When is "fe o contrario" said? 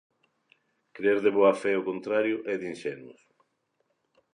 1.61-2.37